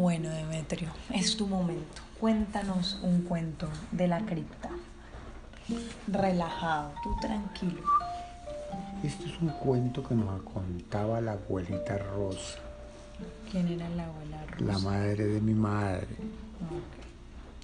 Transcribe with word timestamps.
Bueno, 0.00 0.30
Demetrio, 0.30 0.88
es 1.12 1.36
tu 1.36 1.46
momento. 1.46 2.00
Cuéntanos 2.18 2.98
un 3.02 3.20
cuento 3.20 3.68
de 3.92 4.08
la 4.08 4.24
cripta. 4.24 4.70
Relajado, 6.08 6.92
tú 7.02 7.14
tranquilo. 7.20 7.82
Este 9.04 9.26
es 9.26 9.38
un 9.42 9.50
cuento 9.50 10.02
que 10.02 10.14
nos 10.14 10.40
contaba 10.40 11.20
la 11.20 11.32
abuelita 11.32 11.98
Rosa. 11.98 12.60
¿Quién 13.50 13.68
era 13.68 13.90
la 13.90 14.06
abuela 14.06 14.42
Rosa? 14.46 14.64
La 14.64 14.78
madre 14.78 15.26
de 15.26 15.40
mi 15.42 15.52
madre. 15.52 16.08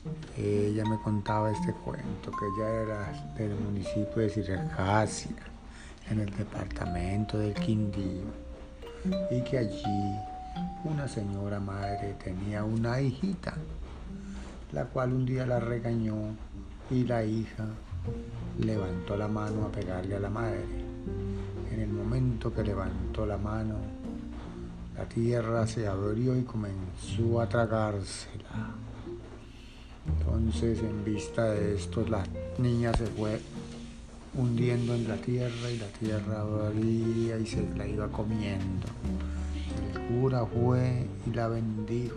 Ok. 0.04 0.38
Ella 0.38 0.84
me 0.84 0.98
contaba 0.98 1.50
este 1.50 1.72
cuento, 1.72 2.32
que 2.32 2.46
ella 2.54 2.68
era 2.82 3.32
del 3.38 3.54
municipio 3.54 4.16
de 4.16 4.28
Circasia, 4.28 5.30
en 6.10 6.20
el 6.20 6.36
departamento 6.36 7.38
del 7.38 7.54
Quindío, 7.54 8.26
y 9.30 9.40
que 9.40 9.56
allí 9.56 10.35
una 10.84 11.08
señora 11.08 11.60
madre 11.60 12.14
tenía 12.22 12.64
una 12.64 13.00
hijita, 13.00 13.54
la 14.72 14.84
cual 14.84 15.12
un 15.12 15.26
día 15.26 15.46
la 15.46 15.60
regañó 15.60 16.16
y 16.90 17.04
la 17.04 17.24
hija 17.24 17.66
levantó 18.58 19.16
la 19.16 19.28
mano 19.28 19.66
a 19.66 19.72
pegarle 19.72 20.16
a 20.16 20.20
la 20.20 20.30
madre. 20.30 20.64
En 21.72 21.80
el 21.80 21.90
momento 21.90 22.52
que 22.52 22.62
levantó 22.62 23.26
la 23.26 23.36
mano, 23.36 23.74
la 24.96 25.04
tierra 25.04 25.66
se 25.66 25.86
abrió 25.86 26.36
y 26.36 26.42
comenzó 26.42 27.40
a 27.40 27.48
tragársela. 27.48 28.74
Entonces, 30.06 30.78
en 30.80 31.04
vista 31.04 31.50
de 31.50 31.74
esto, 31.74 32.06
la 32.06 32.24
niña 32.58 32.94
se 32.94 33.06
fue 33.06 33.40
hundiendo 34.34 34.94
en 34.94 35.08
la 35.08 35.16
tierra 35.16 35.70
y 35.70 35.78
la 35.78 35.88
tierra 35.88 36.40
abría 36.40 37.38
y 37.38 37.46
se 37.46 37.68
la 37.76 37.86
iba 37.86 38.08
comiendo. 38.08 38.86
El 40.08 40.20
cura 40.20 40.44
fue 40.46 41.06
y 41.26 41.34
la 41.34 41.48
bendijo 41.48 42.16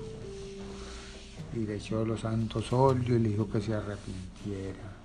y 1.54 1.60
le 1.60 1.76
echó 1.76 2.06
los 2.06 2.22
santos 2.22 2.72
óleos 2.72 3.10
y 3.10 3.20
le 3.20 3.30
dijo 3.30 3.50
que 3.50 3.62
se 3.62 3.74
arrepintiera. 3.74 5.00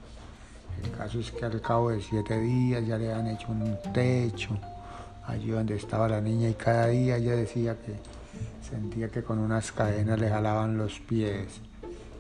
El 0.83 0.91
caso 0.91 1.21
es 1.21 1.31
que 1.31 1.45
al 1.45 1.61
cabo 1.61 1.91
de 1.91 2.01
siete 2.01 2.39
días 2.41 2.87
ya 2.87 2.99
le 2.99 3.13
han 3.13 3.27
hecho 3.29 3.49
un 3.49 3.77
techo 3.93 4.51
allí 5.27 5.51
donde 5.51 5.77
estaba 5.77 6.09
la 6.09 6.21
niña 6.21 6.49
y 6.49 6.55
cada 6.55 6.89
día 6.89 7.17
ella 7.17 7.37
decía 7.37 7.77
que 7.77 7.95
sentía 8.69 9.09
que 9.09 9.23
con 9.23 9.39
unas 9.39 9.73
cadenas 9.73 10.19
le 10.19 10.29
jalaban 10.29 10.77
los 10.77 11.01
pies 11.01 11.61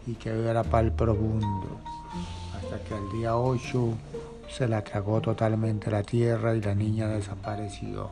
y 0.06 0.14
que 0.14 0.30
era 0.30 0.62
pal 0.62 0.92
profundo. 0.92 1.80
Hasta 2.56 2.78
que 2.84 2.94
al 2.94 3.12
día 3.12 3.36
8 3.36 3.94
se 4.50 4.68
la 4.68 4.82
tragó 4.82 5.20
totalmente 5.20 5.90
la 5.90 6.02
tierra 6.02 6.54
y 6.54 6.60
la 6.60 6.74
niña 6.74 7.08
desapareció. 7.08 8.08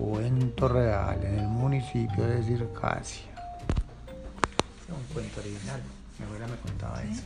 Cuento 0.00 0.66
real 0.68 1.22
en 1.22 1.38
el 1.40 1.46
municipio 1.48 2.24
de 2.26 2.42
Circasia. 2.42 3.26
Es 3.28 4.88
un 4.88 5.04
cuento 5.12 5.40
original. 5.40 5.80
Mi 6.18 6.24
abuela 6.24 6.46
me 6.46 6.56
contaba 6.56 7.02
¿Sí? 7.02 7.08
eso. 7.12 7.22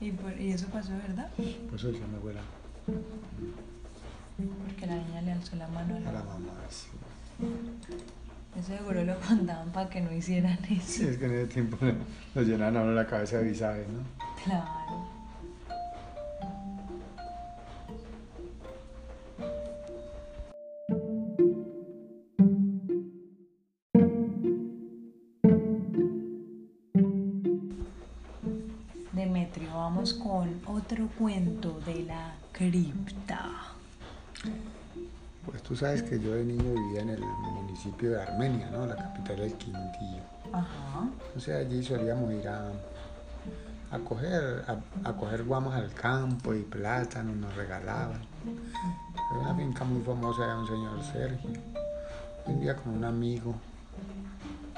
¿Y, 0.00 0.12
por- 0.12 0.40
y 0.40 0.52
eso 0.52 0.68
pasó, 0.68 0.90
verdad? 0.92 1.28
Por 1.68 1.74
eso 1.78 1.88
decía 1.88 2.06
mi 2.06 2.16
abuela 2.16 2.40
Porque 4.36 4.86
la 4.86 4.94
niña 4.94 5.22
le 5.22 5.32
alzó 5.32 5.56
la 5.56 5.66
mano 5.68 5.94
a 5.94 5.98
a 6.08 6.12
la 6.12 6.22
mamá. 6.22 6.52
sí. 6.70 6.86
Eso 8.58 8.76
seguro 8.76 9.04
lo 9.04 9.18
contaban 9.20 9.70
para 9.70 9.90
que 9.90 10.00
no 10.00 10.12
hicieran 10.12 10.58
eso. 10.70 10.82
Sí, 10.86 11.04
es 11.04 11.18
que 11.18 11.24
en 11.26 11.32
ese 11.34 11.46
tiempo 11.48 11.76
nos 12.34 12.46
llenaban 12.46 12.76
a 12.76 12.82
uno 12.82 12.92
la 12.92 13.06
cabeza 13.08 13.38
de 13.38 13.44
visajes, 13.50 13.86
¿no? 13.88 14.00
Claro. 14.44 15.17
Otro 30.88 31.06
cuento 31.18 31.78
de 31.84 32.04
la 32.04 32.32
cripta. 32.50 33.42
Pues 35.44 35.62
tú 35.62 35.76
sabes 35.76 36.02
que 36.02 36.18
yo 36.18 36.34
de 36.34 36.44
niño 36.44 36.72
vivía 36.72 37.02
en 37.02 37.10
el 37.10 37.20
municipio 37.20 38.12
de 38.12 38.22
Armenia, 38.22 38.70
¿no? 38.70 38.86
La 38.86 38.96
capital 38.96 39.36
del 39.36 39.52
Quindío. 39.54 40.22
Ajá. 40.50 41.06
Entonces 41.26 41.66
allí 41.66 41.84
solíamos 41.84 42.32
ir 42.32 42.48
a, 42.48 42.70
a 43.90 43.98
coger, 43.98 44.64
a, 44.66 45.08
a 45.10 45.12
coger 45.12 45.44
guamos 45.44 45.74
al 45.74 45.92
campo 45.92 46.54
y 46.54 46.62
plátanos 46.62 47.36
nos 47.36 47.54
regalaban. 47.54 48.22
Era 49.30 49.40
una 49.40 49.54
finca 49.54 49.84
muy 49.84 50.00
famosa 50.00 50.46
de 50.46 50.54
un 50.54 50.66
señor 50.66 51.02
Sergio. 51.02 51.50
Un 52.46 52.60
día 52.60 52.74
con 52.74 52.94
un 52.94 53.04
amigo, 53.04 53.54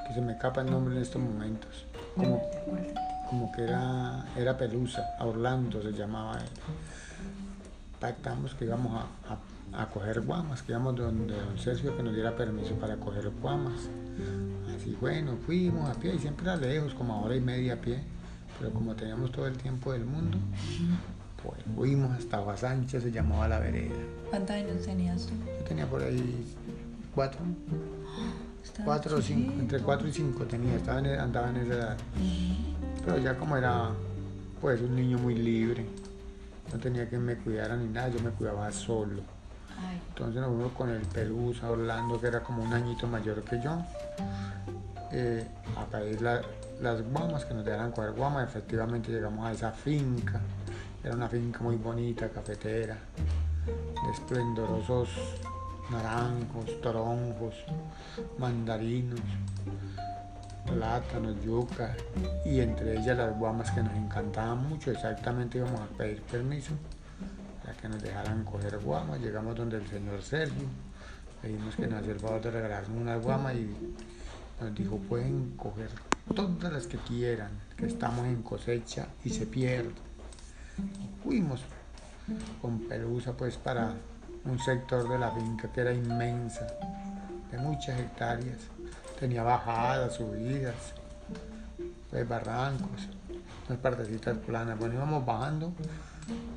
que 0.08 0.14
se 0.14 0.20
me 0.20 0.32
escapa 0.32 0.62
el 0.62 0.72
nombre 0.72 0.96
en 0.96 1.02
estos 1.02 1.22
momentos, 1.22 1.86
como. 2.16 2.49
Como 3.30 3.50
que 3.52 3.62
era, 3.62 4.24
era 4.36 4.58
Pelusa, 4.58 5.14
a 5.18 5.24
Orlando 5.24 5.80
se 5.80 5.92
llamaba 5.92 6.34
él. 6.40 6.48
Pactamos 8.00 8.54
que 8.54 8.64
íbamos 8.64 8.92
a, 8.94 9.32
a- 9.32 9.82
a 9.82 9.86
coger 9.86 10.22
guamas, 10.22 10.62
que 10.62 10.72
íbamos 10.72 10.96
donde 10.96 11.32
don 11.34 11.56
Sergio 11.56 11.96
que 11.96 12.02
nos 12.02 12.12
diera 12.12 12.34
permiso 12.34 12.74
para 12.74 12.96
coger 12.96 13.30
guamas. 13.40 13.88
Así 14.76 14.96
bueno, 15.00 15.36
fuimos 15.46 15.88
a 15.88 15.94
pie 15.94 16.14
y 16.14 16.18
siempre 16.18 16.44
era 16.44 16.56
lejos, 16.56 16.92
como 16.94 17.14
a 17.14 17.20
hora 17.20 17.36
y 17.36 17.40
media 17.40 17.74
a 17.74 17.76
pie, 17.76 18.00
pero 18.58 18.72
como 18.72 18.94
teníamos 18.96 19.30
todo 19.30 19.46
el 19.46 19.56
tiempo 19.56 19.92
del 19.92 20.04
mundo, 20.04 20.38
pues 21.40 21.60
fuimos 21.76 22.10
hasta 22.18 22.38
Agua 22.38 22.56
Sánchez, 22.56 23.02
se 23.04 23.12
llamaba 23.12 23.46
la 23.46 23.60
vereda. 23.60 23.94
¿Cuántos 24.30 24.56
años 24.56 24.82
tenías 24.84 25.26
tú? 25.26 25.32
Yo 25.58 25.64
tenía 25.64 25.86
por 25.86 26.02
ahí 26.02 26.44
cuatro, 27.14 27.40
cuatro 28.84 29.18
o 29.18 29.22
cinco, 29.22 29.52
entre 29.58 29.78
cuatro 29.80 30.08
y 30.08 30.12
cinco 30.12 30.44
tenía, 30.46 30.74
estaba 30.74 30.98
en, 30.98 31.06
andaba 31.06 31.50
en 31.50 31.56
esa 31.58 31.74
edad. 31.74 31.96
Pero 33.10 33.22
ya 33.24 33.36
como 33.36 33.56
era 33.56 33.88
pues 34.60 34.80
un 34.80 34.94
niño 34.94 35.18
muy 35.18 35.34
libre, 35.34 35.84
no 36.72 36.78
tenía 36.78 37.08
que 37.10 37.18
me 37.18 37.34
cuidara 37.34 37.76
ni 37.76 37.88
nada, 37.88 38.08
yo 38.08 38.20
me 38.20 38.30
cuidaba 38.30 38.70
solo. 38.70 39.22
Ay, 39.80 40.00
Entonces 40.10 40.40
nos 40.40 40.50
fuimos 40.50 40.72
con 40.74 40.90
el 40.90 41.00
Pelusa 41.02 41.68
Orlando, 41.72 42.20
que 42.20 42.28
era 42.28 42.40
como 42.44 42.62
un 42.62 42.72
añito 42.72 43.08
mayor 43.08 43.42
que 43.42 43.60
yo, 43.60 43.82
eh, 45.10 45.44
a 45.76 45.86
pedir 45.86 46.22
la- 46.22 46.42
las 46.80 47.02
guamas, 47.02 47.44
que 47.46 47.52
nos 47.54 47.64
dejaran 47.64 47.90
coger 47.90 48.12
guamas. 48.12 48.48
Efectivamente 48.48 49.10
llegamos 49.10 49.44
a 49.44 49.50
esa 49.52 49.72
finca, 49.72 50.40
era 51.02 51.12
una 51.16 51.28
finca 51.28 51.58
muy 51.64 51.74
bonita, 51.74 52.28
cafetera, 52.28 52.96
de 53.66 54.12
esplendorosos 54.12 55.08
naranjos, 55.90 56.80
toronjos, 56.80 57.54
mandarinos, 58.38 59.18
plátanos, 60.70 61.42
yuca, 61.44 61.94
y 62.44 62.60
entre 62.60 62.98
ellas 62.98 63.16
las 63.16 63.36
guamas 63.38 63.70
que 63.70 63.82
nos 63.82 63.94
encantaban 63.94 64.68
mucho. 64.68 64.90
Exactamente 64.90 65.58
íbamos 65.58 65.80
a 65.80 65.86
pedir 65.96 66.22
permiso 66.22 66.72
para 67.62 67.76
que 67.76 67.88
nos 67.88 68.02
dejaran 68.02 68.44
coger 68.44 68.78
guamas. 68.78 69.20
Llegamos 69.20 69.56
donde 69.56 69.76
el 69.78 69.88
señor 69.88 70.22
Sergio, 70.22 70.66
pedimos 71.42 71.74
que 71.76 71.86
nos 71.86 72.00
hacía 72.00 72.12
el 72.12 72.20
favor 72.20 72.40
de 72.40 72.50
regalarnos 72.50 73.00
una 73.00 73.16
guama 73.16 73.54
y 73.54 73.74
nos 74.60 74.74
dijo 74.74 74.98
pueden 74.98 75.56
coger 75.56 75.90
todas 76.34 76.72
las 76.72 76.86
que 76.86 76.98
quieran, 76.98 77.50
que 77.76 77.86
estamos 77.86 78.26
en 78.26 78.42
cosecha 78.42 79.08
y 79.24 79.30
se 79.30 79.46
pierden. 79.46 79.94
Fuimos 81.22 81.60
con 82.62 82.80
Pelusa 82.80 83.32
pues 83.32 83.56
para 83.56 83.94
un 84.44 84.58
sector 84.58 85.08
de 85.08 85.18
la 85.18 85.30
finca 85.32 85.70
que 85.72 85.80
era 85.80 85.92
inmensa, 85.92 86.66
de 87.50 87.58
muchas 87.58 87.98
hectáreas. 87.98 88.58
Tenía 89.20 89.42
bajadas, 89.42 90.14
subidas, 90.14 90.74
pues 92.10 92.26
barrancos, 92.26 93.08
unas 93.68 93.78
partecitas 93.80 94.36
planas. 94.38 94.78
Bueno, 94.78 94.94
íbamos 94.94 95.24
bajando 95.26 95.72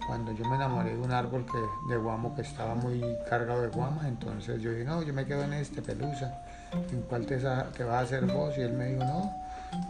cuando 0.08 0.32
yo 0.32 0.46
me 0.46 0.56
enamoré 0.56 0.92
de 0.96 1.02
un 1.02 1.12
árbol 1.12 1.46
que, 1.46 1.94
de 1.94 1.98
guamo 2.00 2.36
que 2.36 2.42
estaba 2.42 2.76
muy 2.76 3.04
cargado 3.30 3.62
de 3.62 3.68
guamas, 3.68 4.06
entonces 4.06 4.62
yo 4.62 4.72
dije, 4.72 4.86
no, 4.86 5.02
yo 5.02 5.14
me 5.14 5.26
quedo 5.26 5.44
en 5.44 5.54
este, 5.54 5.82
pelusa, 5.82 6.42
¿en 6.92 7.02
cuál 7.04 7.26
te, 7.26 7.38
te 7.38 7.84
vas 7.84 7.96
a 7.96 8.00
hacer 8.00 8.26
vos? 8.26 8.58
Y 8.58 8.62
él 8.62 8.74
me 8.74 8.94
dijo, 8.94 9.04
no, 9.04 9.32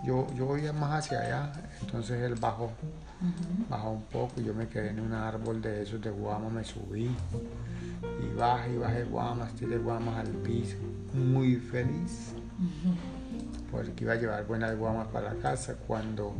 yo, 0.03 0.27
yo 0.35 0.45
voy 0.45 0.61
más 0.73 1.05
hacia 1.05 1.19
allá. 1.19 1.51
Entonces 1.81 2.21
él 2.21 2.35
bajó, 2.35 2.71
bajó 3.69 3.91
un 3.91 4.03
poco 4.03 4.39
y 4.39 4.43
yo 4.43 4.53
me 4.53 4.67
quedé 4.67 4.89
en 4.89 4.99
un 4.99 5.13
árbol 5.13 5.61
de 5.61 5.83
esos 5.83 6.01
de 6.01 6.09
guama, 6.09 6.49
me 6.49 6.63
subí 6.63 7.15
y 8.21 8.35
bajé 8.35 8.73
y 8.73 8.77
bajé 8.77 9.03
guamas, 9.03 9.53
tiré 9.53 9.77
guamas 9.77 10.19
al 10.19 10.33
piso, 10.37 10.77
muy 11.13 11.55
feliz, 11.55 12.33
porque 13.71 14.03
iba 14.03 14.13
a 14.13 14.15
llevar 14.15 14.45
buenas 14.45 14.77
guamas 14.77 15.07
para 15.07 15.33
la 15.33 15.39
casa 15.41 15.75
cuando 15.87 16.35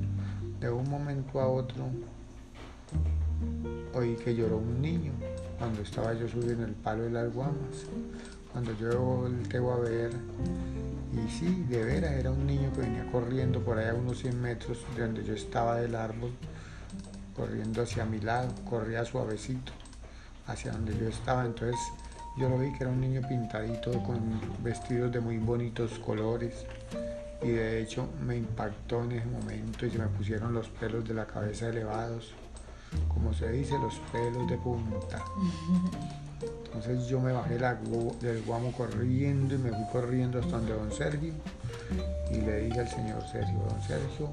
de 0.59 0.69
un 0.69 0.89
momento 0.89 1.39
a 1.39 1.47
otro 1.47 1.89
oí 3.93 4.15
que 4.15 4.35
lloró 4.35 4.57
un 4.57 4.81
niño 4.81 5.11
cuando 5.57 5.81
estaba 5.81 6.13
yo 6.13 6.27
subiendo 6.27 6.65
el 6.65 6.73
palo 6.73 7.03
de 7.03 7.11
las 7.11 7.33
guamas. 7.33 7.85
Cuando 8.51 8.71
yo 8.77 8.99
volteo 8.99 9.71
a 9.71 9.79
ver, 9.79 10.11
y 11.11 11.31
sí, 11.31 11.65
de 11.69 11.83
veras 11.83 12.11
era 12.11 12.31
un 12.31 12.45
niño 12.45 12.71
que 12.73 12.81
venía 12.81 13.09
corriendo 13.11 13.59
por 13.61 13.79
allá 13.79 13.95
unos 13.95 14.19
100 14.19 14.41
metros 14.41 14.85
de 14.95 15.01
donde 15.01 15.23
yo 15.23 15.33
estaba 15.33 15.77
del 15.77 15.95
árbol, 15.95 16.31
corriendo 17.35 17.81
hacia 17.81 18.05
mi 18.05 18.19
lado, 18.19 18.53
corría 18.69 19.05
suavecito 19.05 19.71
hacia 20.45 20.71
donde 20.71 20.95
yo 20.97 21.07
estaba. 21.07 21.45
Entonces 21.45 21.79
yo 22.35 22.49
lo 22.49 22.57
vi 22.57 22.71
que 22.73 22.83
era 22.83 22.91
un 22.91 23.01
niño 23.01 23.21
pintadito 23.27 23.91
con 24.03 24.19
vestidos 24.63 25.11
de 25.11 25.19
muy 25.19 25.37
bonitos 25.37 25.99
colores 25.99 26.65
y 27.41 27.49
de 27.49 27.81
hecho 27.81 28.07
me 28.25 28.37
impactó 28.37 29.03
en 29.03 29.13
ese 29.13 29.25
momento 29.27 29.85
y 29.85 29.91
se 29.91 29.99
me 29.99 30.07
pusieron 30.07 30.53
los 30.53 30.67
pelos 30.69 31.07
de 31.07 31.13
la 31.13 31.25
cabeza 31.25 31.69
elevados, 31.69 32.33
como 33.07 33.33
se 33.33 33.51
dice, 33.51 33.77
los 33.77 33.99
pelos 34.11 34.49
de 34.49 34.57
punta. 34.57 35.23
Entonces 36.65 37.07
yo 37.07 37.19
me 37.19 37.31
bajé 37.31 37.59
del 37.59 38.41
guamo 38.43 38.71
corriendo 38.71 39.53
y 39.53 39.57
me 39.59 39.69
fui 39.69 39.85
corriendo 39.91 40.39
hasta 40.39 40.57
donde 40.57 40.73
don 40.73 40.91
Sergio 40.91 41.33
y 42.31 42.41
le 42.41 42.61
dije 42.61 42.79
al 42.79 42.89
señor 42.89 43.21
Sergio, 43.31 43.59
don 43.69 43.81
Sergio, 43.83 44.29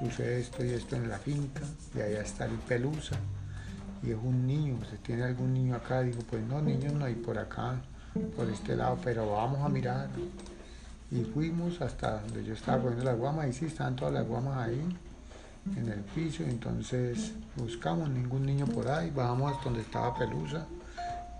sucede 0.00 0.40
esto 0.40 0.64
y 0.64 0.70
esto 0.70 0.96
en 0.96 1.08
la 1.08 1.18
finca 1.18 1.62
y 1.94 2.00
allá 2.00 2.22
está 2.22 2.46
el 2.46 2.52
pelusa 2.52 3.16
y 4.02 4.10
es 4.10 4.18
un 4.22 4.46
niño, 4.46 4.76
¿usted 4.80 4.98
tiene 5.00 5.24
algún 5.24 5.54
niño 5.54 5.74
acá? 5.76 6.02
Digo, 6.02 6.20
pues 6.28 6.42
no, 6.42 6.60
niños 6.60 6.92
no 6.92 7.04
hay 7.04 7.14
por 7.14 7.38
acá, 7.38 7.76
por 8.36 8.48
este 8.48 8.76
lado, 8.76 8.98
pero 9.02 9.30
vamos 9.32 9.60
a 9.60 9.68
mirar. 9.68 10.08
Y 11.10 11.22
fuimos 11.22 11.80
hasta 11.80 12.20
donde 12.20 12.44
yo 12.44 12.54
estaba 12.54 12.82
poniendo 12.82 13.04
las 13.04 13.18
guamas 13.18 13.48
y 13.48 13.52
sí, 13.52 13.66
estaban 13.66 13.96
todas 13.96 14.14
las 14.14 14.26
guamas 14.26 14.68
ahí 14.68 14.82
en 15.76 15.88
el 15.88 16.00
piso, 16.00 16.44
entonces 16.44 17.32
buscamos 17.56 18.08
ningún 18.08 18.46
niño 18.46 18.66
por 18.66 18.88
ahí, 18.88 19.10
bajamos 19.10 19.52
hasta 19.52 19.64
donde 19.64 19.80
estaba 19.80 20.16
Pelusa, 20.16 20.66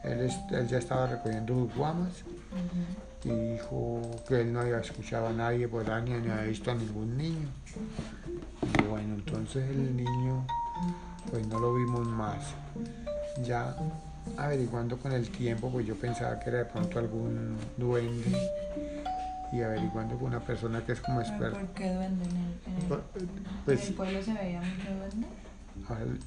él, 0.03 0.31
ya 0.69 0.79
estaba 0.79 1.07
recogiendo 1.07 1.55
sus 1.55 1.75
guamas 1.75 2.13
y 3.25 3.29
dijo 3.29 4.01
que 4.29 4.41
él 4.41 4.53
no 4.53 4.61
había 4.61 4.79
escuchado 4.79 5.29
a 5.29 5.33
nadie 5.33 5.69
por 5.69 5.89
ahí 5.91 6.05
ni 6.05 6.15
había 6.15 6.43
visto 6.43 6.71
a 6.71 6.75
ningún 6.75 7.17
niño. 7.17 7.49
Y 8.63 8.83
bueno, 8.85 9.15
entonces 9.15 9.69
el 9.69 9.97
niño 9.97 10.47
pues 11.31 11.47
no 11.47 11.59
lo 11.59 11.75
vimos 11.75 12.07
más. 12.07 12.55
Ya 13.43 13.77
averiguando 14.37 14.99
con 14.99 15.13
el 15.13 15.29
tiempo, 15.31 15.71
pues 15.71 15.87
yo 15.87 15.95
pensaba 15.95 16.39
que 16.41 16.51
era 16.51 16.59
de 16.59 16.65
pronto 16.67 16.99
algún 16.99 17.57
duende 17.77 18.25
y 19.53 19.61
averiguando 19.61 20.17
con 20.17 20.29
una 20.29 20.41
persona 20.41 20.85
que 20.85 20.93
es 20.93 21.01
como 21.01 21.21
experta. 21.21 21.59
¿Por 21.59 21.69
qué 21.69 21.95
duende? 21.95 22.25
¿En 22.25 22.93
el, 22.93 23.01
pues, 23.65 23.91
pueblo 23.93 24.23
se 24.23 24.33
veía 24.33 24.61
mucho 24.61 24.95
duende? 24.99 25.27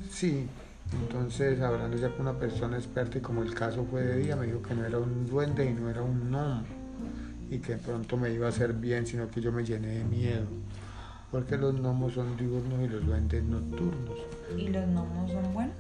Sí, 0.10 0.48
entonces 0.94 1.60
hablando 1.62 1.98
ya 1.98 2.10
con 2.10 2.22
una 2.22 2.38
persona 2.38 2.78
experta 2.78 3.18
y 3.18 3.22
como 3.22 3.42
el 3.42 3.54
caso 3.54 3.86
fue 3.90 4.04
de 4.04 4.18
día, 4.18 4.36
me 4.36 4.46
dijo 4.46 4.62
que 4.62 4.74
no 4.74 4.86
era 4.86 4.98
un 4.98 5.28
duende 5.28 5.66
y 5.66 5.74
no 5.74 5.90
era 5.90 6.02
un 6.02 6.32
gnomo 6.32 6.64
y 7.50 7.58
que 7.60 7.74
de 7.74 7.78
pronto 7.80 8.16
me 8.16 8.32
iba 8.32 8.46
a 8.46 8.50
hacer 8.50 8.74
bien, 8.74 9.08
sino 9.08 9.30
que 9.30 9.42
yo 9.42 9.52
me 9.52 9.64
llené 9.64 9.88
de 9.88 10.04
miedo 10.04 10.46
porque 11.32 11.58
los 11.58 11.76
gnomos 11.76 12.14
son 12.14 12.36
diurnos 12.38 12.82
y 12.82 12.88
los 12.88 13.06
duendes 13.06 13.44
nocturnos. 13.44 14.18
¿Y 14.58 14.70
los 14.70 14.86
gnomos 14.88 15.32
son 15.32 15.54
buenos? 15.54 15.76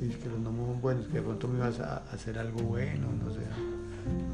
Y 0.00 0.08
que 0.08 0.28
los 0.28 0.38
gnomos 0.40 0.68
son 0.68 0.80
buenos, 0.80 1.06
que 1.06 1.14
de 1.14 1.22
pronto 1.22 1.48
me 1.48 1.58
ibas 1.58 1.80
a 1.80 1.96
hacer 2.12 2.38
algo 2.38 2.60
bueno, 2.60 3.08
no 3.22 3.30
sé, 3.30 3.40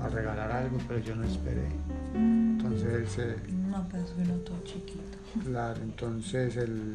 a 0.00 0.08
regalar 0.08 0.52
algo, 0.52 0.78
pero 0.86 1.00
yo 1.00 1.16
no 1.16 1.24
esperé. 1.24 1.66
Entonces 2.14 2.92
él 2.92 3.08
se... 3.08 3.52
No, 3.52 3.86
pues 3.88 4.16
vino 4.16 4.34
todo 4.38 4.62
chiquito. 4.64 5.18
Claro, 5.44 5.80
entonces 5.82 6.56
él 6.56 6.94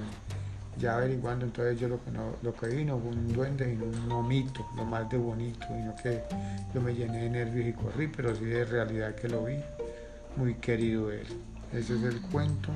ya 0.78 0.96
averiguando, 0.96 1.46
entonces 1.46 1.78
yo 1.78 1.90
lo 1.90 2.02
que, 2.02 2.12
no, 2.12 2.36
lo 2.42 2.54
que 2.54 2.68
vi 2.68 2.86
no 2.86 2.98
fue 2.98 3.10
un 3.10 3.34
duende, 3.34 3.66
sino 3.66 3.84
un 3.84 4.08
gnomito, 4.08 4.66
lo 4.78 4.86
más 4.86 5.10
de 5.10 5.18
bonito, 5.18 5.68
sino 5.68 5.94
que 6.02 6.24
yo 6.74 6.80
me 6.80 6.96
llené 6.96 7.24
de 7.24 7.30
nervios 7.30 7.68
y 7.68 7.74
corrí, 7.74 8.08
pero 8.08 8.34
sí 8.34 8.46
de 8.46 8.64
realidad 8.64 9.14
que 9.16 9.28
lo 9.28 9.44
vi, 9.44 9.58
muy 10.38 10.56
querido 10.56 11.12
él. 11.12 11.28
Ese 11.74 11.96
es 11.96 12.04
el 12.04 12.22
cuento 12.22 12.72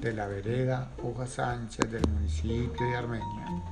de 0.00 0.12
la 0.12 0.26
vereda 0.26 0.90
Hoja 1.02 1.26
Sánchez 1.26 1.90
del 1.90 2.06
municipio 2.08 2.86
de 2.86 2.96
Armenia. 2.96 3.62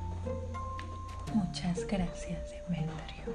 Muchas 1.34 1.87
gracias, 1.87 2.50
Demetrio. 2.69 3.32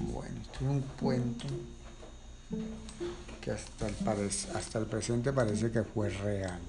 Bueno, 0.00 0.40
esto 0.42 0.54
es 0.54 0.62
un 0.62 0.80
cuento 1.00 1.46
que 3.40 3.50
hasta 3.52 3.86
el, 3.86 4.28
hasta 4.54 4.78
el 4.78 4.86
presente 4.86 5.32
parece 5.32 5.70
que 5.70 5.82
fue 5.82 6.10
real. 6.10 6.60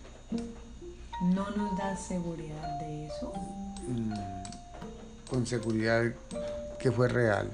¿No 1.21 1.49
nos 1.49 1.77
da 1.77 1.97
seguridad 1.97 2.79
de 2.79 3.07
eso? 3.07 3.33
Mm, 3.87 4.13
con 5.29 5.45
seguridad 5.45 6.03
que 6.79 6.91
fue 6.91 7.07
real. 7.07 7.49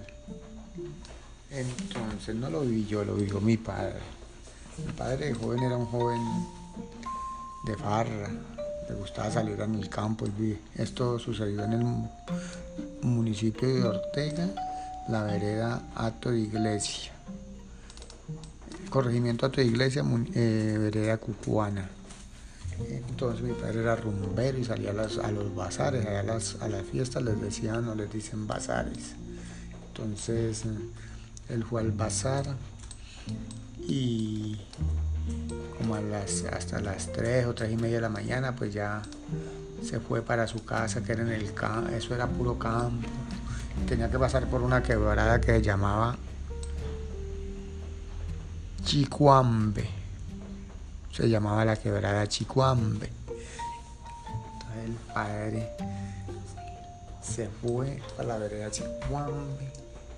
Entonces 1.51 2.35
no 2.35 2.49
lo 2.49 2.61
vi 2.61 2.85
yo, 2.85 3.03
lo 3.05 3.15
vivió 3.15 3.39
mi 3.39 3.57
padre. 3.57 3.99
Mi 4.77 4.91
padre 4.93 5.33
joven 5.33 5.63
era 5.63 5.77
un 5.77 5.85
joven 5.85 6.19
de 7.65 7.77
farra, 7.77 8.29
le 8.89 8.95
gustaba 8.95 9.29
salir 9.31 9.59
en 9.61 9.75
el 9.75 9.89
campo. 9.89 10.25
Esto 10.75 11.19
sucedió 11.19 11.63
en 11.63 11.73
el 11.73 11.85
municipio 13.01 13.67
de 13.67 13.83
Ortega, 13.83 14.49
la 15.09 15.23
vereda 15.23 15.83
Ato 15.95 16.31
de 16.31 16.39
Iglesia. 16.39 17.11
Corregimiento 18.89 19.45
Ato 19.45 19.61
de 19.61 19.67
Iglesia, 19.67 20.03
eh, 20.33 20.77
vereda 20.79 21.17
Cucuana. 21.17 21.89
Entonces 22.89 23.43
mi 23.43 23.53
padre 23.53 23.81
era 23.81 23.95
rumbero 23.95 24.57
y 24.57 24.63
salía 24.63 24.91
a, 24.91 25.31
los 25.31 25.55
bazares, 25.55 26.05
a 26.05 26.23
las, 26.23 26.61
a 26.61 26.67
las 26.67 26.83
fiestas 26.83 27.23
les 27.23 27.39
decían 27.39 27.87
o 27.87 27.95
les 27.95 28.11
dicen 28.11 28.47
bazares. 28.47 29.13
Entonces 29.87 30.63
él 31.49 31.63
fue 31.63 31.81
al 31.81 31.91
bazar 31.91 32.45
y 33.79 34.57
como 35.77 35.95
a 35.95 36.01
las, 36.01 36.43
hasta 36.45 36.79
las 36.79 37.11
3 37.11 37.45
o 37.45 37.53
3 37.53 37.71
y 37.71 37.77
media 37.77 37.95
de 37.95 38.01
la 38.01 38.09
mañana 38.09 38.55
pues 38.55 38.73
ya 38.73 39.01
se 39.83 39.99
fue 39.99 40.21
para 40.21 40.47
su 40.47 40.63
casa 40.65 41.03
que 41.03 41.11
era 41.11 41.21
en 41.21 41.29
el 41.29 41.53
campo, 41.53 41.89
eso 41.91 42.15
era 42.15 42.27
puro 42.27 42.57
campo. 42.57 43.07
Tenía 43.87 44.09
que 44.09 44.19
pasar 44.19 44.47
por 44.47 44.61
una 44.61 44.83
quebrada 44.83 45.41
que 45.41 45.53
se 45.53 45.61
llamaba 45.61 46.15
Chicuambe 48.83 50.02
se 51.13 51.29
llamaba 51.29 51.63
la 51.63 51.75
quebrada 51.75 52.27
Chicuambe. 52.27 53.09
Entonces 54.27 54.83
el 54.85 55.13
padre 55.13 55.69
se 57.21 57.47
fue 57.47 58.01
a 58.17 58.23
la 58.23 58.37
vereda 58.37 58.71
Chicuambe 58.71 59.71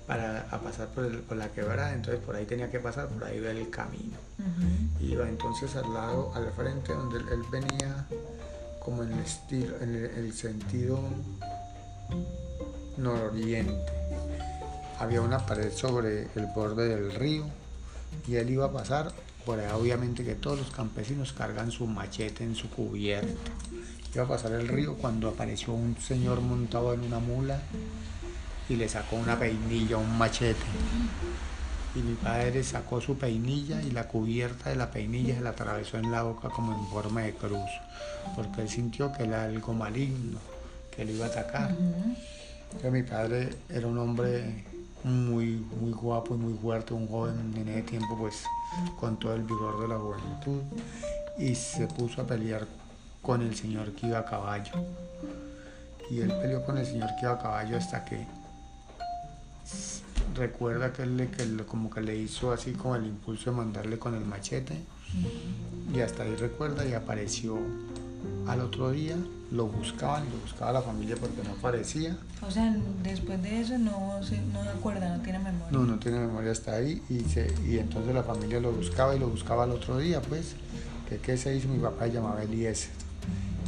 para 0.06 0.46
pasar 0.62 0.88
por, 0.88 1.36
la 1.36 1.48
quebrada, 1.48 1.92
entonces 1.92 2.24
por 2.24 2.36
ahí 2.36 2.46
tenía 2.46 2.70
que 2.70 2.78
pasar, 2.78 3.08
por 3.08 3.24
ahí 3.24 3.38
iba 3.38 3.50
el 3.50 3.68
camino. 3.70 4.16
Iba 5.00 5.28
entonces 5.28 5.74
al 5.76 5.92
lado, 5.92 6.32
al 6.34 6.50
frente 6.52 6.92
donde 6.94 7.18
él, 7.18 7.42
venía 7.50 8.06
como 8.80 9.02
en 9.02 9.12
el 9.12 9.18
estilo, 9.18 9.76
en 9.80 9.94
el 9.94 10.32
sentido 10.32 11.00
nororiente. 12.96 13.92
Había 14.98 15.20
una 15.20 15.44
pared 15.44 15.72
sobre 15.72 16.28
el 16.36 16.46
borde 16.54 16.88
del 16.88 17.12
río 17.12 17.44
y 18.26 18.36
él 18.36 18.48
iba 18.50 18.66
a 18.66 18.72
pasar 18.72 19.12
por 19.46 19.60
ahí 19.60 19.70
obviamente 19.72 20.24
que 20.24 20.34
todos 20.34 20.58
los 20.58 20.70
campesinos 20.70 21.32
cargan 21.32 21.70
su 21.70 21.86
machete 21.86 22.42
en 22.42 22.56
su 22.56 22.68
cubierta. 22.68 23.50
Iba 24.12 24.24
a 24.24 24.28
pasar 24.28 24.52
el 24.52 24.66
río 24.66 24.94
cuando 24.94 25.28
apareció 25.28 25.72
un 25.72 25.96
señor 25.96 26.40
montado 26.40 26.92
en 26.92 27.04
una 27.04 27.20
mula 27.20 27.62
y 28.68 28.74
le 28.74 28.88
sacó 28.88 29.16
una 29.16 29.38
peinilla, 29.38 29.98
un 29.98 30.18
machete. 30.18 30.66
Y 31.94 32.00
mi 32.00 32.14
padre 32.14 32.62
sacó 32.64 33.00
su 33.00 33.16
peinilla 33.16 33.80
y 33.82 33.92
la 33.92 34.08
cubierta 34.08 34.70
de 34.70 34.76
la 34.76 34.90
peinilla 34.90 35.36
se 35.36 35.40
la 35.40 35.50
atravesó 35.50 35.96
en 35.96 36.10
la 36.10 36.22
boca 36.22 36.48
como 36.50 36.76
en 36.76 36.86
forma 36.88 37.22
de 37.22 37.34
cruz, 37.34 37.70
porque 38.34 38.62
él 38.62 38.68
sintió 38.68 39.12
que 39.12 39.22
era 39.22 39.44
algo 39.44 39.72
maligno, 39.72 40.40
que 40.94 41.04
le 41.04 41.12
iba 41.12 41.26
a 41.26 41.28
atacar. 41.28 41.74
mi 42.90 43.02
padre 43.02 43.50
era 43.70 43.86
un 43.86 43.96
hombre 43.98 44.64
muy, 45.06 45.64
muy 45.80 45.92
guapo 45.92 46.34
y 46.34 46.38
muy 46.38 46.54
fuerte, 46.54 46.92
un 46.92 47.06
joven 47.06 47.54
en 47.56 47.68
ese 47.68 47.82
tiempo 47.82 48.16
pues 48.18 48.42
con 48.98 49.16
todo 49.18 49.34
el 49.34 49.42
vigor 49.42 49.80
de 49.80 49.88
la 49.88 49.98
juventud 49.98 50.62
y 51.38 51.54
se 51.54 51.86
puso 51.86 52.22
a 52.22 52.26
pelear 52.26 52.66
con 53.22 53.40
el 53.40 53.54
señor 53.54 53.92
que 53.92 54.08
iba 54.08 54.18
a 54.18 54.24
caballo. 54.24 54.72
Y 56.10 56.20
él 56.20 56.32
peleó 56.40 56.64
con 56.64 56.76
el 56.78 56.86
señor 56.86 57.10
que 57.18 57.22
iba 57.22 57.32
a 57.32 57.38
caballo 57.38 57.76
hasta 57.76 58.04
que 58.04 58.26
recuerda 60.34 60.92
que 60.92 61.02
él, 61.02 61.30
que 61.36 61.64
como 61.64 61.88
que 61.88 62.00
le 62.00 62.16
hizo 62.16 62.52
así 62.52 62.72
como 62.72 62.96
el 62.96 63.06
impulso 63.06 63.50
de 63.50 63.56
mandarle 63.56 63.98
con 63.98 64.14
el 64.14 64.24
machete 64.24 64.76
y 65.94 66.00
hasta 66.00 66.24
ahí 66.24 66.34
recuerda 66.34 66.84
y 66.84 66.94
apareció 66.94 67.58
al 68.46 68.60
otro 68.60 68.90
día 68.90 69.16
lo 69.50 69.66
buscaban 69.66 70.24
lo 70.24 70.38
buscaba 70.38 70.72
la 70.72 70.82
familia 70.82 71.16
porque 71.20 71.42
no 71.42 71.52
aparecía. 71.52 72.16
O 72.46 72.50
sea, 72.50 72.74
después 73.02 73.42
de 73.42 73.60
eso 73.60 73.78
no 73.78 74.22
se, 74.22 74.40
no 74.40 74.60
acuerda, 74.60 75.16
no 75.16 75.22
tiene 75.22 75.38
memoria. 75.38 75.68
No, 75.70 75.84
no 75.84 75.98
tiene 75.98 76.18
memoria 76.18 76.52
hasta 76.52 76.74
ahí 76.74 77.02
y, 77.08 77.20
se, 77.20 77.52
y 77.64 77.78
entonces 77.78 78.14
la 78.14 78.22
familia 78.22 78.60
lo 78.60 78.72
buscaba 78.72 79.14
y 79.14 79.18
lo 79.18 79.28
buscaba 79.28 79.64
al 79.64 79.70
otro 79.70 79.98
día, 79.98 80.20
pues, 80.20 80.56
que 81.08 81.18
qué 81.18 81.36
se 81.36 81.56
hizo, 81.56 81.68
mi 81.68 81.78
papá 81.78 82.06
llamaba 82.08 82.42
Eliezer. 82.42 82.90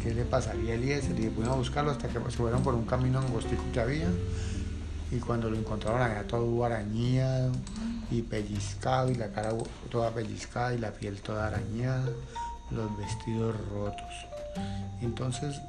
¿Qué 0.03 0.15
le 0.15 0.25
pasaría 0.25 0.73
a 0.73 0.75
Eliezer? 0.75 1.19
Y 1.19 1.27
a 1.27 1.53
buscarlo 1.55 1.91
hasta 1.91 2.09
que 2.09 2.15
se 2.15 2.37
fueron 2.37 2.63
por 2.63 2.75
un 2.75 2.85
camino 2.85 3.19
angostico 3.19 3.63
que 3.73 3.81
había 3.81 4.09
y 5.11 5.19
cuando 5.19 5.51
lo 5.51 5.57
encontraron 5.57 6.03
allá 6.03 6.27
todo 6.27 6.65
arañado 6.65 7.53
y 8.11 8.23
pellizcado 8.23 9.11
y 9.11 9.15
la 9.15 9.31
cara 9.31 9.53
toda 9.91 10.11
pellizcada 10.11 10.75
y 10.75 10.79
la 10.79 10.93
piel 10.93 11.21
toda 11.21 11.49
arañada, 11.49 12.11
los 12.71 12.97
vestidos 12.99 13.55
rotos. 13.71 14.28
Entonces, 15.01 15.61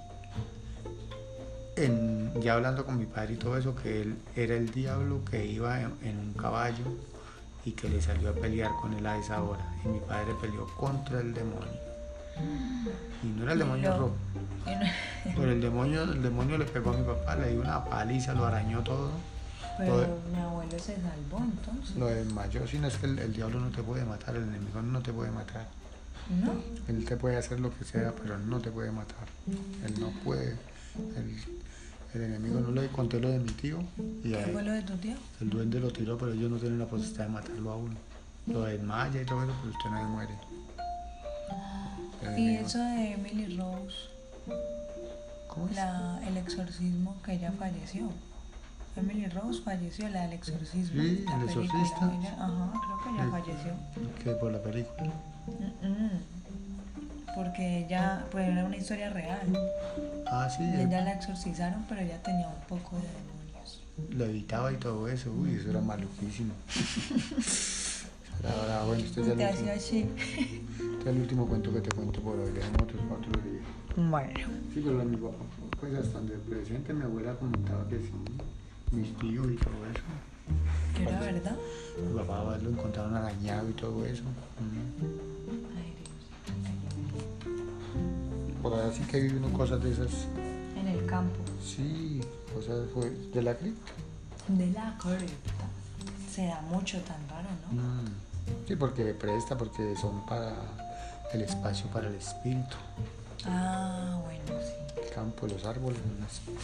en- 1.76 2.32
ya 2.42 2.54
hablando 2.56 2.86
con 2.86 2.98
mi 2.98 3.06
padre 3.06 3.34
y 3.34 3.38
todo 3.38 3.58
eso, 3.58 3.76
que 3.76 4.02
él 4.02 4.18
era 4.36 4.56
el 4.56 4.72
diablo 4.72 5.24
que 5.30 5.46
iba 5.46 5.80
en, 5.82 5.94
en 6.04 6.20
un 6.20 6.34
caballo 6.34 6.84
y 7.66 7.72
que 7.72 7.90
le 7.90 8.02
salió 8.02 8.30
a 8.30 8.34
pelear 8.34 8.72
con 8.82 8.94
él 8.94 9.06
a 9.06 9.18
esa 9.18 9.42
hora. 9.44 9.66
Y 9.86 9.88
mi 9.90 10.00
padre 10.00 10.34
peleó 10.42 10.68
contra 10.76 11.20
el 11.22 11.34
demonio. 11.34 11.90
Y 13.24 13.28
no 13.28 13.44
era 13.44 13.54
el 13.54 13.60
demonio 13.60 13.98
rojo, 13.98 14.14
no- 14.66 14.72
pero 15.36 15.52
el 15.52 15.62
demonio, 15.62 16.04
el 16.04 16.24
demonio 16.24 16.58
le 16.58 16.66
pegó 16.66 16.92
a 16.92 16.98
mi 16.98 17.04
papá, 17.04 17.36
le 17.36 17.52
dio 17.52 17.62
una 17.62 17.84
paliza, 17.84 18.34
lo 18.34 18.46
arañó 18.46 18.82
todo, 18.82 19.12
Pero 19.78 20.08
mi 20.34 20.40
abuelo 20.40 20.80
se 20.80 20.96
salvó 20.96 21.40
entonces. 21.44 21.96
lo 21.98 22.06
desmayó. 22.08 22.66
Si 22.68 22.78
no 22.80 22.88
es 22.88 22.96
que 22.98 23.08
el, 23.08 23.20
el 23.20 23.34
diablo 23.34 23.60
no 23.60 23.70
te 23.70 23.84
puede 23.84 24.06
matar, 24.06 24.36
el 24.38 24.44
enemigo 24.44 24.82
no 24.82 25.02
te 25.02 25.12
puede 25.12 25.32
matar. 25.32 25.68
¿No? 26.30 26.54
Él 26.88 27.06
te 27.06 27.18
puede 27.18 27.38
hacer 27.38 27.60
lo 27.60 27.76
que 27.76 27.84
sea, 27.86 28.14
pero 28.14 28.38
no 28.38 28.60
te 28.60 28.70
puede 28.72 28.92
matar. 28.92 29.28
Él 29.86 30.00
no 30.00 30.10
puede. 30.24 30.56
El, 31.16 31.36
el 32.14 32.22
enemigo 32.22 32.60
no 32.60 32.72
le 32.72 32.88
conté 32.90 33.20
lo 33.20 33.30
de 33.30 33.40
mi 33.40 33.52
tío 33.52 33.80
y 34.24 34.32
¿Qué 34.32 34.44
fue 34.52 34.62
él- 34.62 34.68
lo 34.68 34.74
de 34.74 34.82
tu 34.84 34.98
tío? 34.98 35.16
el 35.42 35.50
duende 35.50 35.80
lo 35.80 35.92
tiró, 35.92 36.18
pero 36.18 36.34
ellos 36.34 36.50
no 36.52 36.58
tienen 36.58 36.78
la 36.80 36.86
posibilidad 36.86 37.26
de 37.26 37.32
matarlo 37.32 37.72
a 37.72 37.78
uno. 37.78 37.96
Lo 38.48 38.64
desmaya 38.64 39.22
y 39.22 39.26
todo 39.26 39.44
eso, 39.44 39.54
pero 39.62 39.72
usted 39.78 39.90
se 40.02 40.08
muere. 40.08 40.34
El 42.22 42.28
Y 42.40 42.42
enemigo- 42.50 42.68
eso 42.68 42.80
de 42.80 43.12
Emily 43.14 43.58
Rose, 43.58 43.96
¿Cómo 45.48 45.68
es? 45.70 45.76
la, 45.76 46.20
el 46.28 46.38
exorcismo 46.38 47.16
que 47.24 47.34
ella 47.34 47.52
falleció. 47.58 48.10
Emily 48.96 49.28
Rose 49.28 49.62
falleció, 49.62 50.10
la 50.10 50.24
del 50.24 50.34
exorcismo. 50.34 51.02
Sí, 51.02 51.24
la 51.26 51.36
el 51.38 51.44
exorcista. 51.44 52.06
Ajá, 52.06 52.72
creo 52.74 53.04
que 53.04 53.10
ella 53.10 53.26
Sí. 53.26 53.32
falleció. 53.32 53.74
Que 54.24 54.32
por 54.32 54.52
la 54.52 54.62
película. 54.62 55.12
Mm, 55.48 55.88
mm. 55.88 56.10
Porque 57.36 57.86
ella, 57.86 58.26
pues 58.32 58.48
era 58.50 58.66
una 58.66 58.76
historia 58.76 59.10
real. 59.12 59.40
Ah, 60.28 60.50
sí, 60.50 60.64
Y 60.64 60.82
ella 60.82 61.02
la 61.02 61.14
exorcizaron, 61.14 61.86
pero 61.88 62.02
ella 62.02 62.22
tenía 62.24 62.48
un 62.48 62.62
poco 62.68 62.98
de 62.98 63.04
demonios. 63.08 63.82
lo 64.12 64.26
evitaba 64.26 64.72
y 64.74 64.76
todo 64.78 65.08
eso. 65.08 65.32
Uy, 65.32 65.56
eso 65.56 65.70
era 65.70 65.82
maluquísimo. 65.82 66.54
Era 68.42 68.56
bravo. 68.64 68.88
Bueno, 68.88 69.04
este 69.04 69.20
es, 69.20 69.28
el 69.28 69.34
último, 69.34 69.72
así. 69.76 70.00
este 70.80 71.02
es 71.02 71.08
el 71.08 71.18
último 71.22 71.46
cuento 71.46 71.74
que 71.74 71.82
te 71.82 71.90
cuento 71.92 72.22
por 72.22 72.40
hoy. 72.40 72.50
Dejemos 72.52 72.82
otros 72.84 73.02
cuatro 73.10 73.32
días. 73.42 73.64
Bueno. 73.98 74.48
Sí, 74.74 74.82
pero 74.82 75.04
mi 75.04 75.18
papá, 75.18 75.44
pues 75.78 75.94
hasta 75.94 76.20
donde 76.20 76.36
presente 76.38 76.94
mi 76.94 77.04
abuela 77.04 77.34
comentaba 77.34 77.86
que 77.90 77.98
sí, 77.98 78.12
mis 78.92 79.16
tíos 79.18 79.48
y 79.52 79.56
todo 79.56 79.86
eso. 79.92 80.04
¿Que 80.96 81.04
era 81.04 81.20
verdad? 81.20 81.58
Mi 82.12 82.18
papá 82.20 82.58
lo 82.62 82.70
encontraron 82.70 83.16
arañado 83.16 83.70
y 83.70 83.74
todo 83.74 84.06
eso. 84.06 84.24
Ay, 84.60 85.94
Dios. 85.98 86.10
Por 88.62 88.74
ahí 88.74 88.92
sí 88.94 89.04
que 89.04 89.18
hay 89.18 89.52
cosas 89.56 89.82
de 89.84 89.92
esas, 89.92 90.28
En 90.78 90.88
el 90.88 91.06
campo. 91.06 91.40
sí, 91.64 92.22
cosas 92.54 92.90
fue 92.94 93.10
de 93.10 93.42
la 93.42 93.56
cripta. 93.56 93.92
De 94.48 94.68
la 94.72 94.98
cripta. 94.98 95.66
Se 96.34 96.46
da 96.46 96.62
mucho 96.62 97.00
tan 97.02 97.28
raro, 97.30 97.50
¿no? 97.72 97.82
Mm. 97.82 98.08
Sí, 98.68 98.76
porque 98.76 99.14
presta, 99.14 99.58
porque 99.58 99.96
son 99.96 100.26
para 100.26 100.54
el 101.34 101.42
espacio 101.42 101.88
para 101.92 102.08
el 102.08 102.16
espíritu. 102.16 102.76
Ah, 103.46 104.20
bueno, 104.24 104.62
sí. 104.66 104.74
El 105.06 105.14
campo, 105.14 105.48
los 105.48 105.64
árboles, 105.66 106.00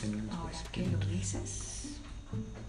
tienen 0.01 0.27
su 0.29 0.35
Ahora 0.35 0.57
que 0.71 0.87
lo 0.87 0.97
dices. 0.99 1.94
Thank 2.31 2.45
you. 2.57 2.64